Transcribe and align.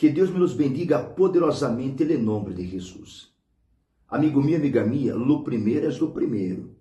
Que 0.00 0.08
Deus 0.08 0.30
me 0.30 0.38
los 0.38 0.56
bendiga 0.56 1.14
poderosamente 1.14 2.04
em 2.04 2.16
nome 2.16 2.54
de 2.54 2.66
Jesus. 2.66 3.34
Amigo 4.08 4.42
meu, 4.42 4.56
amiga 4.56 4.82
minha, 4.82 5.14
lo 5.14 5.44
primeiro 5.44 5.88
é 5.88 5.90
do 5.90 6.10
primeiro. 6.10 6.74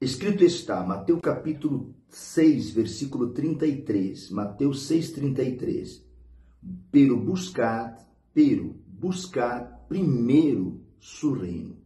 Escrito 0.00 0.42
está, 0.42 0.84
Mateus 0.84 1.20
capítulo 1.20 1.94
6, 2.08 2.72
versículo 2.72 3.32
33. 3.32 4.28
Mateus 4.32 4.88
6, 4.88 5.12
33. 5.12 6.04
Pero 6.90 7.16
buscar, 7.16 7.96
pero 8.34 8.74
buscar 8.84 9.86
primeiro 9.88 10.80
su 10.98 11.32
reino. 11.32 11.76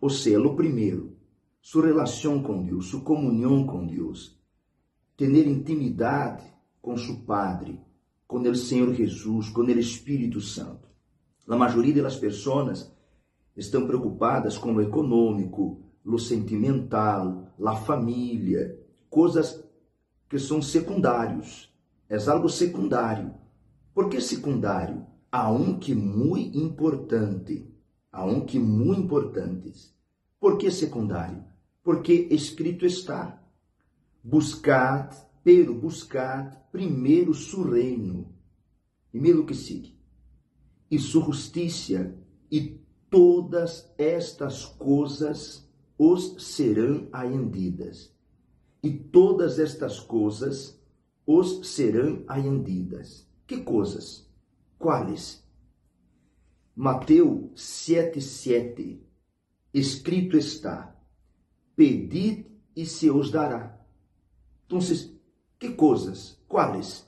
Ou 0.00 0.08
seja, 0.08 0.40
o 0.40 0.56
primeiro, 0.56 1.18
sua 1.60 1.84
relação 1.84 2.42
com 2.42 2.64
Deus, 2.64 2.86
sua 2.86 3.02
comunhão 3.02 3.66
com 3.66 3.86
Deus, 3.86 4.40
ter 5.18 5.46
intimidade 5.46 6.50
com 6.80 6.96
seu 6.96 7.16
Padre, 7.26 7.78
com 8.30 8.38
o 8.38 8.54
Senhor 8.54 8.94
Jesus, 8.94 9.48
com 9.48 9.62
o 9.62 9.70
Espírito 9.72 10.40
Santo. 10.40 10.88
A 11.48 11.56
maioria 11.56 12.00
das 12.00 12.14
pessoas 12.14 12.88
estão 13.56 13.88
preocupadas 13.88 14.56
com 14.56 14.72
o 14.72 14.80
econômico, 14.80 15.82
o 16.04 16.16
sentimental, 16.16 17.52
a 17.66 17.74
família, 17.74 18.78
coisas 19.10 19.60
que 20.28 20.38
são 20.38 20.62
secundários. 20.62 21.74
É 22.08 22.16
algo 22.30 22.48
secundário. 22.48 23.34
Por 23.92 24.08
que 24.08 24.20
secundário? 24.20 25.04
Há 25.32 25.50
um 25.50 25.76
que 25.76 25.92
muito 25.92 26.56
importante. 26.56 27.68
Há 28.12 28.24
um 28.24 28.46
que 28.46 28.60
muito 28.60 29.02
importantes. 29.02 29.92
Por 30.38 30.56
que 30.56 30.70
secundário? 30.70 31.42
Porque 31.82 32.28
escrito 32.30 32.86
está: 32.86 33.42
buscad 34.22 35.16
pero 35.42 35.74
buscad 35.74 36.52
primeiro 36.70 37.32
su 37.34 37.62
reino. 37.62 38.32
E 39.12 39.18
mira 39.18 39.40
o 39.40 39.46
que 39.46 39.54
sigue. 39.54 39.98
E 40.90 40.98
sua 40.98 41.24
justiça, 41.24 42.14
e 42.50 42.80
todas 43.08 43.92
estas 43.98 44.64
coisas 44.64 45.68
os 45.98 46.42
serão 46.42 47.08
añadidas. 47.12 48.14
E 48.82 48.90
todas 48.90 49.58
estas 49.58 50.00
coisas 50.00 50.80
os 51.26 51.66
serão 51.68 52.24
añadidas. 52.26 53.26
Que 53.46 53.58
coisas? 53.62 54.28
Quais? 54.78 55.44
Mateus 56.74 57.50
7,7 57.54 59.00
Escrito 59.72 60.36
está: 60.36 60.96
Pedid 61.76 62.46
e 62.74 62.84
se 62.84 63.10
os 63.10 63.30
dará. 63.30 63.78
Então, 64.66 64.80
que 65.60 65.68
coisas? 65.74 66.42
Quais? 66.48 67.06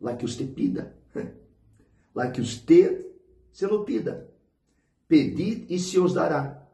Lá 0.00 0.16
que 0.16 0.24
usted 0.24 0.52
pida. 0.52 0.96
Lá 2.14 2.30
que 2.32 2.40
usted 2.40 3.06
se 3.52 3.66
lo 3.66 3.84
pida. 3.84 4.28
Pedid 5.06 5.66
e 5.70 5.78
se 5.78 5.98
os 5.98 6.14
dará. 6.14 6.68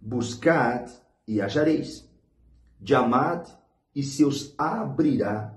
Buscad 0.00 0.90
e 1.28 1.42
achareis. 1.42 2.08
Chamad 2.82 3.46
e 3.94 4.02
se 4.02 4.24
os 4.24 4.54
abrirá. 4.56 5.56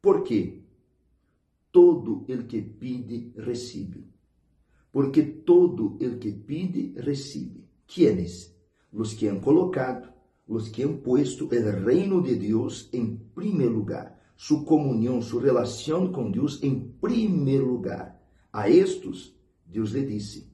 Por 0.00 0.22
quê? 0.22 0.62
Todo 1.72 2.24
el 2.28 2.46
que 2.46 2.62
pide, 2.62 3.32
recebe. 3.36 4.06
Porque 4.92 5.22
todo 5.22 5.96
el 6.00 6.18
que 6.18 6.32
pide, 6.32 7.00
recebe. 7.00 7.68
Quienes? 7.86 8.56
Los 8.92 9.14
que 9.14 9.28
han 9.28 9.40
colocado 9.40 10.17
os 10.48 10.68
que 10.70 10.82
han 10.82 10.96
puesto 10.96 11.44
o 11.44 11.48
reino 11.48 12.22
de 12.22 12.34
Deus 12.34 12.88
em 12.92 13.16
primeiro 13.34 13.74
lugar, 13.74 14.18
sua 14.34 14.64
comunhão, 14.64 15.20
sua 15.20 15.42
relação 15.42 16.10
com 16.10 16.30
Deus 16.30 16.62
em 16.62 16.88
primeiro 17.00 17.70
lugar. 17.70 18.18
A 18.50 18.70
estes, 18.70 19.36
Deus 19.66 19.90
lhe 19.90 20.06
disse, 20.06 20.50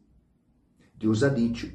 Deus 0.96 1.22
ha 1.22 1.28
dicho, 1.28 1.72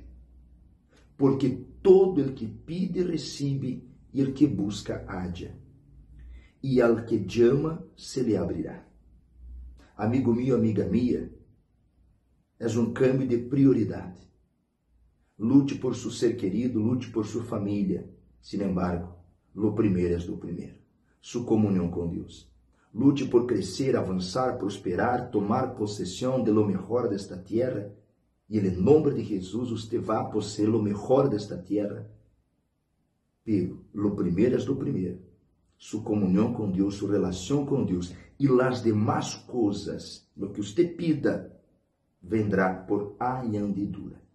porque 1.16 1.50
todo 1.82 2.20
el 2.20 2.34
que 2.34 2.46
pide 2.46 3.04
recebe 3.04 3.88
e 4.14 4.20
el 4.20 4.34
que 4.34 4.48
busca 4.48 5.06
halla, 5.08 5.58
e 6.62 6.82
al 6.82 7.06
que 7.06 7.26
chama 7.26 7.86
se 7.96 8.22
lhe 8.22 8.36
abrirá. 8.36 8.86
Amigo 9.96 10.34
meu, 10.34 10.56
amiga 10.56 10.86
minha, 10.86 11.32
é 12.60 12.68
um 12.68 12.92
câmbio 12.92 13.28
de 13.28 13.38
prioridade. 13.38 14.29
Lute 15.40 15.76
por 15.76 15.96
seu 15.96 16.12
ser 16.12 16.36
querido, 16.36 16.82
lute 16.82 17.10
por 17.12 17.26
sua 17.26 17.46
família. 17.46 18.06
Sin 18.42 18.62
embargo, 18.62 19.16
lo 19.56 19.74
primeiro 19.74 20.16
é 20.16 20.18
do 20.18 20.36
primeiro. 20.36 20.76
Sua 21.22 21.46
comunhão 21.46 21.90
com 21.90 22.10
Deus. 22.10 22.52
Lute 22.94 23.26
por 23.26 23.46
crescer, 23.46 23.96
avançar, 23.96 24.58
prosperar, 24.58 25.32
tomar 25.32 25.76
possessão 25.76 26.44
de 26.44 26.52
lo 26.52 26.68
mejor 26.68 27.08
desta 27.08 27.38
terra. 27.38 27.90
E 28.50 28.60
em 28.60 28.72
nome 28.72 29.14
de 29.14 29.24
Jesus, 29.24 29.70
você 29.70 29.98
vai 29.98 30.30
possuir 30.30 30.68
lo 30.68 30.82
mejor 30.82 31.30
desta 31.30 31.58
terra. 31.58 32.12
Pero, 33.46 33.80
lo 33.94 34.18
primeiro 34.18 34.56
é 34.56 34.66
do 34.66 34.76
primeiro. 34.76 35.20
Sua 35.78 36.02
comunhão 36.02 36.52
com 36.52 36.70
Deus, 36.70 36.96
sua 36.96 37.12
relação 37.12 37.66
com 37.66 37.86
Deus. 37.86 38.14
E 38.38 38.48
as 38.62 38.84
demais 38.84 39.36
coisas, 39.36 40.28
lo 40.36 40.50
que 40.50 40.62
você 40.62 40.84
pida, 40.84 41.58
vendrá 42.22 42.74
por 42.74 43.16
añadidura. 43.18 44.29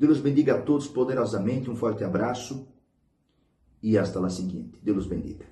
Deus 0.00 0.18
bendiga 0.18 0.54
a 0.54 0.62
todos 0.62 0.88
poderosamente. 0.88 1.68
Um 1.68 1.76
forte 1.76 2.02
abraço 2.02 2.66
e 3.82 3.98
hasta 3.98 4.18
la 4.18 4.30
seguinte. 4.30 4.78
Deus 4.82 5.06
bendiga. 5.06 5.49